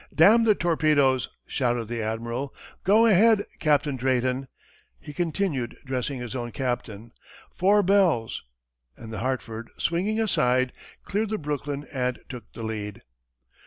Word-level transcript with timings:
"Damn 0.11 0.45
the 0.45 0.55
torpedoes!" 0.55 1.29
shouted 1.45 1.85
the 1.87 2.01
admiral. 2.01 2.55
"Go 2.83 3.05
ahead, 3.05 3.43
Captain 3.59 3.95
Drayton," 3.97 4.47
he 4.99 5.13
continued, 5.13 5.77
addressing 5.83 6.17
his 6.17 6.33
own 6.35 6.49
captain. 6.51 7.11
"Four 7.51 7.83
bells!" 7.83 8.43
and 8.97 9.13
the 9.13 9.19
Hartford, 9.19 9.69
swinging 9.77 10.19
aside, 10.19 10.73
cleared 11.03 11.29
the 11.29 11.37
Brooklyn 11.37 11.85
and 11.93 12.17
took 12.29 12.51
the 12.53 12.63
lead. 12.63 13.03